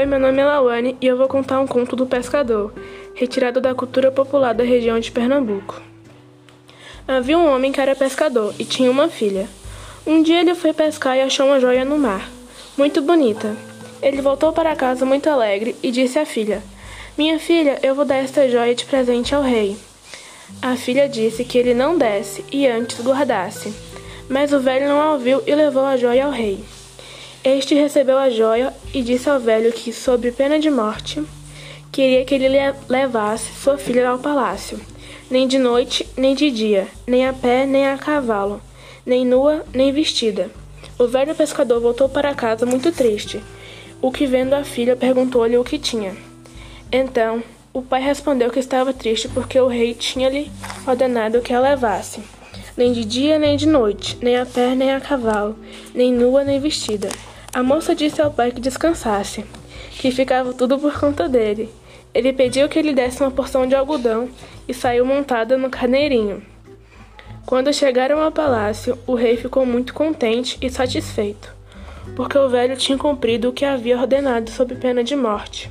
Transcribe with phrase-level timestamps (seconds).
[0.00, 2.72] Oi, meu nome é Lawane e eu vou contar um conto do pescador,
[3.14, 5.78] retirado da cultura popular da região de Pernambuco.
[7.06, 9.46] Havia um homem que era pescador e tinha uma filha.
[10.06, 12.26] Um dia ele foi pescar e achou uma joia no mar,
[12.78, 13.54] muito bonita.
[14.00, 16.62] Ele voltou para casa muito alegre e disse à filha:
[17.18, 19.76] Minha filha, eu vou dar esta joia de presente ao rei.
[20.62, 23.70] A filha disse que ele não desse e antes guardasse.
[24.30, 26.64] Mas o velho não a ouviu e levou a joia ao rei.
[27.42, 31.22] Este recebeu a joia e disse ao velho que, sob pena de morte,
[31.90, 32.48] queria que ele
[32.86, 34.78] levasse sua filha ao palácio,
[35.30, 38.60] nem de noite, nem de dia, nem a pé, nem a cavalo,
[39.06, 40.50] nem nua, nem vestida.
[40.98, 43.42] O velho pescador voltou para casa muito triste.
[44.02, 46.14] O que vendo a filha perguntou-lhe o que tinha.
[46.92, 50.52] Então, o pai respondeu que estava triste porque o rei tinha-lhe
[50.86, 52.20] ordenado que a levasse,
[52.80, 55.54] nem de dia nem de noite, nem a pé nem a cavalo,
[55.94, 57.10] nem nua nem vestida.
[57.52, 59.44] A moça disse ao pai que descansasse,
[59.90, 61.68] que ficava tudo por conta dele.
[62.14, 64.30] Ele pediu que lhe desse uma porção de algodão
[64.66, 66.42] e saiu montada no carneirinho.
[67.44, 71.54] Quando chegaram ao palácio, o rei ficou muito contente e satisfeito,
[72.16, 75.70] porque o velho tinha cumprido o que havia ordenado sob pena de morte.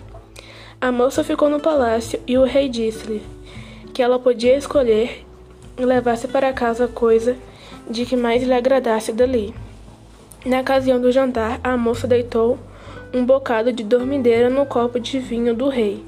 [0.79, 3.23] A moça ficou no palácio e o rei disse-lhe
[3.95, 5.25] que ela podia escolher
[5.79, 7.37] e levar-se para casa a coisa
[7.89, 9.55] de que mais lhe agradasse dali.
[10.45, 12.59] Na ocasião do jantar, a moça deitou
[13.13, 16.03] um bocado de dormideira no copo de vinho do rei,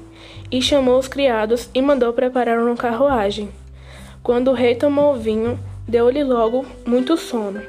[0.50, 3.48] e chamou os criados e mandou preparar uma carruagem.
[4.22, 7.60] Quando o rei tomou o vinho, deu-lhe logo muito sono,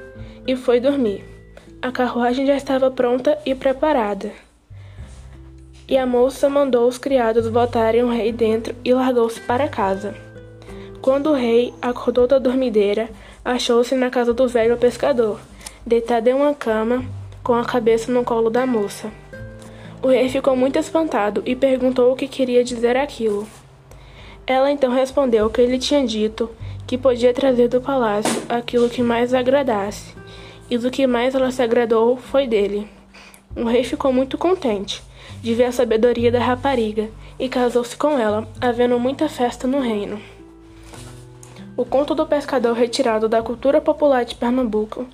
[0.45, 1.25] e foi dormir.
[1.81, 4.31] A carruagem já estava pronta e preparada.
[5.87, 10.15] E a moça mandou os criados botarem o rei dentro e largou-se para casa.
[11.03, 13.09] Quando o rei acordou da dormideira,
[13.43, 15.37] achou-se na casa do velho pescador
[15.85, 17.03] deitado em uma cama,
[17.43, 19.11] com a cabeça no colo da moça.
[20.01, 23.45] O rei ficou muito espantado e perguntou o que queria dizer aquilo.
[24.47, 26.49] Ela então respondeu que ele tinha dito
[26.87, 30.15] que podia trazer do palácio aquilo que mais agradasse,
[30.69, 32.87] e do que mais ela se agradou foi dele.
[33.57, 35.03] O rei ficou muito contente
[35.41, 40.17] de ver a sabedoria da rapariga e casou-se com ela, havendo muita festa no reino.
[41.75, 45.07] O conto do pescador retirado da cultura popular de Pernambuco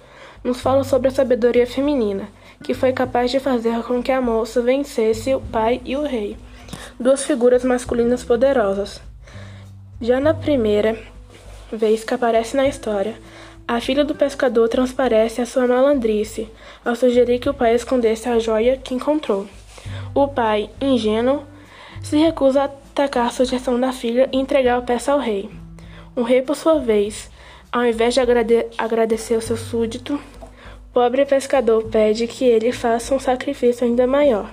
[0.43, 2.27] nos fala sobre a sabedoria feminina,
[2.63, 6.37] que foi capaz de fazer com que a moça vencesse o pai e o rei,
[6.99, 9.01] duas figuras masculinas poderosas.
[10.01, 10.97] Já na primeira
[11.71, 13.15] vez que aparece na história,
[13.65, 16.49] a filha do pescador transparece a sua malandrice
[16.83, 19.47] ao sugerir que o pai escondesse a joia que encontrou.
[20.13, 21.43] O pai, ingênuo,
[22.01, 25.58] se recusa a atacar a sugestão da filha e entregar a peça ao rei.
[26.19, 27.31] O rei, por sua vez,
[27.71, 33.15] ao invés de agrade agradecer ao seu súdito, o pobre pescador pede que ele faça
[33.15, 34.51] um sacrifício ainda maior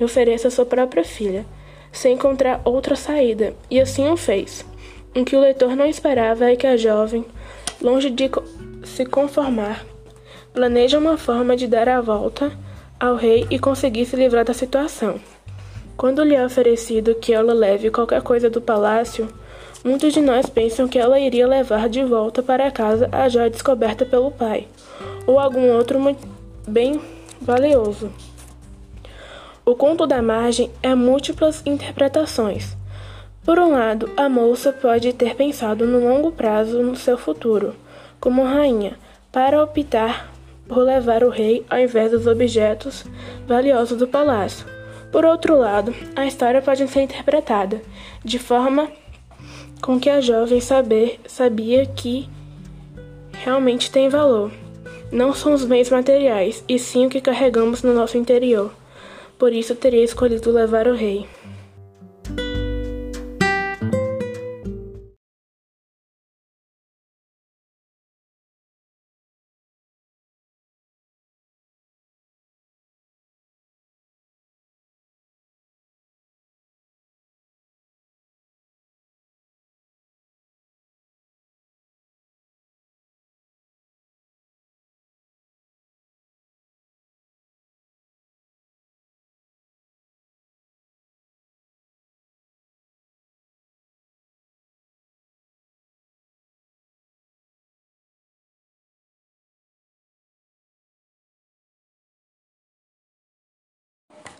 [0.00, 1.46] e ofereça sua própria filha,
[1.92, 4.66] sem encontrar outra saída, e assim o fez.
[5.14, 7.24] O que o leitor não esperava é que a jovem,
[7.80, 8.28] longe de
[8.82, 9.86] se conformar,
[10.52, 12.50] planeja uma forma de dar a volta
[12.98, 15.20] ao rei e conseguir se livrar da situação.
[15.96, 19.28] Quando lhe é oferecido que ela leve qualquer coisa do palácio,
[19.82, 24.04] Muitos de nós pensam que ela iria levar de volta para casa a joia descoberta
[24.04, 24.68] pelo pai,
[25.26, 25.98] ou algum outro
[26.68, 27.00] bem
[27.40, 28.12] valioso.
[29.64, 32.76] O conto da margem é múltiplas interpretações.
[33.42, 37.74] Por um lado, a moça pode ter pensado no longo prazo no seu futuro,
[38.20, 38.98] como rainha,
[39.32, 40.30] para optar
[40.68, 43.06] por levar o rei ao invés dos objetos
[43.46, 44.66] valiosos do palácio.
[45.10, 47.80] Por outro lado, a história pode ser interpretada
[48.22, 48.88] de forma
[49.80, 52.28] com que a jovem saber sabia que
[53.32, 54.52] realmente tem valor.
[55.10, 58.72] Não são os bens materiais, e sim o que carregamos no nosso interior.
[59.38, 61.26] Por isso teria escolhido levar o rei.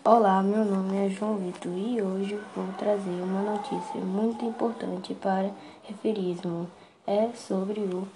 [0.02, 5.50] Olá, meu nome é João Vitor e hoje vou trazer uma notícia muito importante para
[5.82, 6.67] referismo.
[7.06, 8.08] É sobre o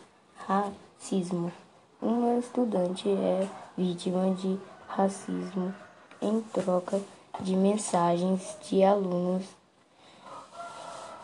[0.47, 1.53] racismo.
[2.01, 3.47] Uma estudante é
[3.77, 4.59] vítima de
[4.89, 5.75] racismo
[6.23, 6.99] em troca
[7.41, 9.45] de mensagens de alunos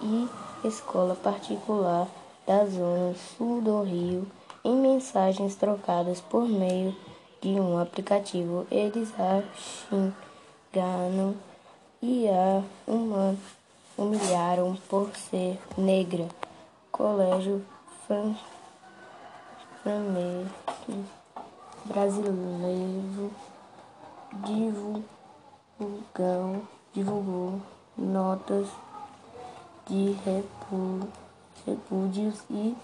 [0.02, 0.28] e
[0.62, 2.06] escola particular
[2.46, 4.26] da zona sul do Rio
[4.62, 6.94] em mensagens trocadas por meio
[7.40, 8.66] de um aplicativo.
[8.70, 9.10] Eles
[10.72, 11.34] xingaram
[12.00, 13.36] e a uma
[13.98, 16.28] humilharam por ser negra.
[16.92, 17.64] Colégio
[18.06, 18.34] Fran
[21.84, 23.32] brasileiro
[26.92, 27.60] divulgou
[27.96, 28.68] notas
[29.86, 30.16] de
[31.66, 32.76] repúdios e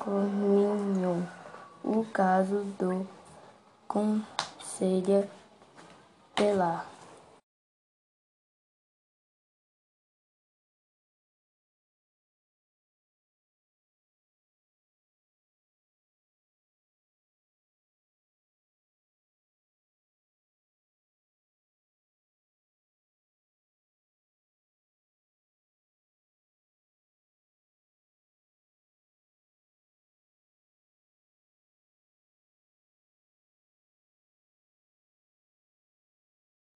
[0.00, 1.22] encaminhou
[1.82, 3.06] o caso do
[3.86, 5.37] Conselho
[6.38, 6.84] 对了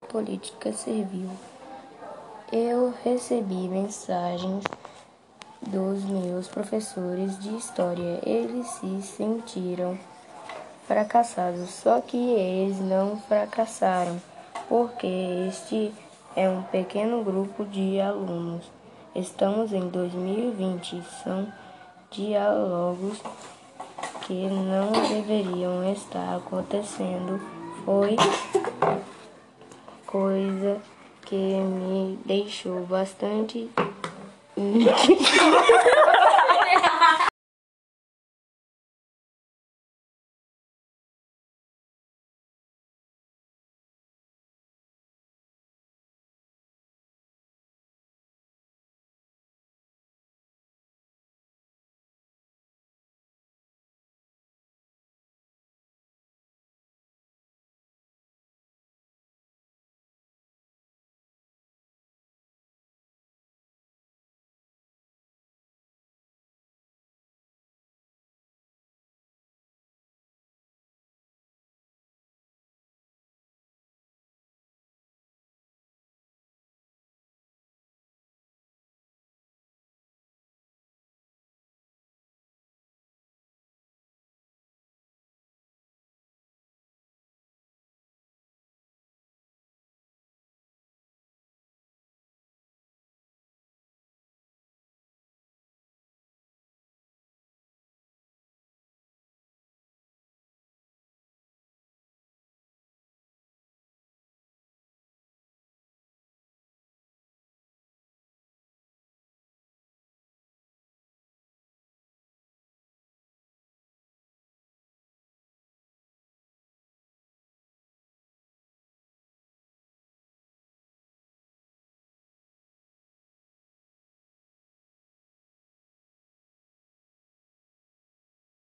[0.09, 1.29] política serviu.
[2.51, 4.65] Eu recebi mensagens
[5.61, 8.21] dos meus professores de história.
[8.25, 9.99] Eles se sentiram
[10.87, 14.21] fracassados, só que eles não fracassaram,
[14.69, 15.07] porque
[15.49, 15.93] este
[16.37, 18.65] é um pequeno grupo de alunos.
[19.15, 21.51] Estamos em 2020, são
[22.11, 23.23] diálogos
[24.27, 27.41] que não deveriam estar acontecendo.
[27.85, 28.17] Foi
[30.13, 30.79] coisa
[31.25, 33.71] que me deixou bastante.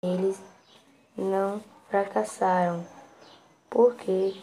[0.01, 0.41] Eles
[1.17, 2.85] não fracassaram,
[3.69, 4.33] porque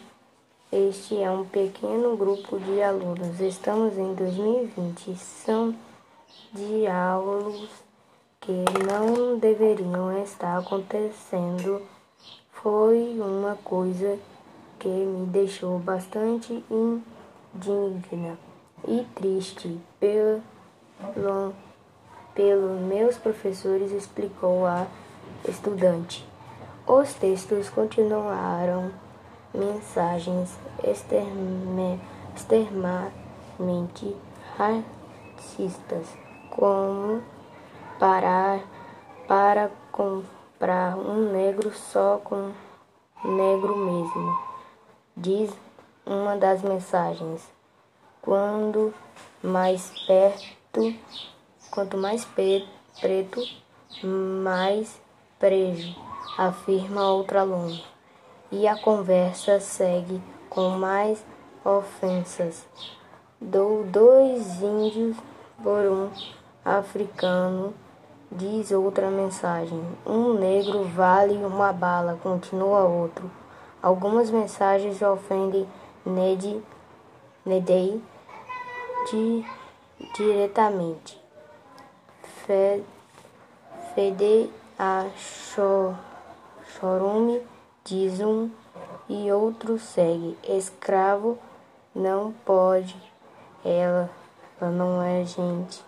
[0.71, 3.39] este é um pequeno grupo de alunos.
[3.39, 5.15] Estamos em 2020.
[5.15, 5.75] São
[6.53, 7.71] diálogos
[8.39, 8.51] que
[8.85, 11.81] não deveriam estar acontecendo.
[12.51, 14.19] Foi uma coisa
[14.77, 18.37] que me deixou bastante indigna
[18.87, 20.43] e triste pelo,
[22.35, 24.85] pelo meus professores, explicou a
[25.47, 26.27] estudante.
[26.85, 28.91] Os textos continuaram
[29.53, 30.57] mensagens
[32.33, 34.15] extremamente
[34.57, 36.07] racistas,
[36.49, 37.21] como
[37.99, 38.61] parar
[39.27, 42.51] para comprar um negro só com
[43.25, 44.39] negro mesmo,
[45.15, 45.51] diz
[46.05, 47.45] uma das mensagens.
[48.21, 48.93] Quando
[49.43, 50.95] mais perto,
[51.71, 53.41] quanto mais preto,
[54.03, 55.01] mais
[55.39, 55.95] preso,
[56.37, 57.79] afirma outro aluno.
[58.51, 61.23] E a conversa segue com mais
[61.63, 62.65] ofensas.
[63.39, 65.17] Dou dois índios
[65.61, 66.09] por um
[66.63, 67.73] africano,
[68.31, 69.81] diz outra mensagem.
[70.05, 73.29] Um negro vale uma bala, continua outro.
[73.81, 75.67] Algumas mensagens ofendem
[76.05, 76.61] Ned,
[77.45, 78.01] Nedei
[79.11, 79.45] di,
[80.15, 81.19] diretamente.
[83.93, 85.07] Fede a
[86.79, 87.41] chorume
[87.83, 88.51] diz um
[89.09, 90.37] e outro segue.
[90.43, 91.39] Escravo
[91.95, 92.95] não pode,
[93.65, 94.07] ela,
[94.61, 95.83] ela não é gente.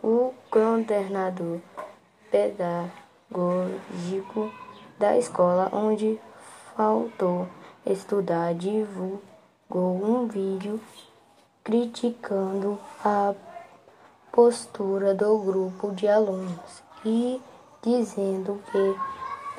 [0.00, 1.58] O coordenador
[2.30, 2.92] pedagógico
[4.96, 6.20] da escola onde
[6.76, 7.48] faltou
[7.84, 9.20] estudar divulgou
[9.74, 10.80] um vídeo
[11.64, 13.34] criticando a
[14.30, 17.40] postura do grupo de alunos e
[17.80, 18.96] dizendo que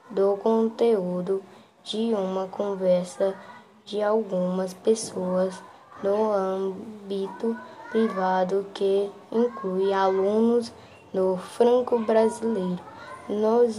[0.10, 1.44] do conteúdo
[1.88, 3.34] de uma conversa
[3.86, 5.63] de algumas pessoas
[6.03, 7.58] no âmbito
[7.89, 10.74] privado que inclui alunos
[11.13, 12.79] no franco-brasileiro.
[13.29, 13.77] Nós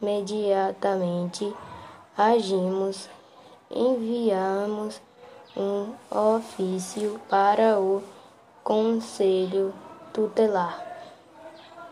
[0.00, 1.54] imediatamente
[2.16, 3.08] agimos,
[3.70, 5.00] enviamos
[5.56, 8.02] um ofício para o
[8.64, 9.72] Conselho
[10.12, 10.84] Tutelar,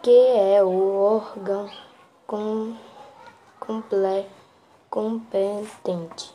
[0.03, 1.71] que é o órgão
[2.27, 2.75] com,
[3.61, 4.27] comple,
[4.97, 6.33] competente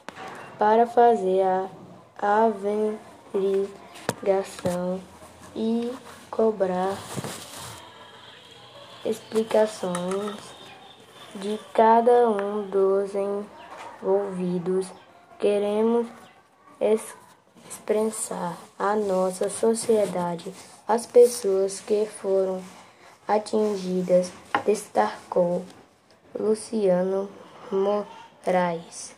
[0.60, 1.68] para fazer a
[4.22, 5.02] averiguação
[5.56, 5.92] e
[6.30, 6.96] cobrar
[9.04, 10.36] explicações
[11.34, 13.14] de cada um dos
[14.00, 14.86] envolvidos.
[15.40, 16.06] Queremos
[17.68, 20.54] expressar à nossa sociedade
[20.88, 22.62] as pessoas que foram
[23.28, 24.32] atingidas,
[24.64, 25.66] destacou
[26.40, 27.28] Luciano
[28.46, 29.16] Moraes.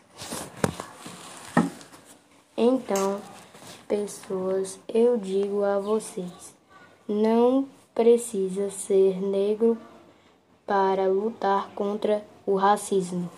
[2.57, 3.21] Então,
[3.87, 6.53] pessoas, eu digo a vocês,
[7.07, 9.77] não precisa ser negro
[10.65, 13.29] para lutar contra o racismo.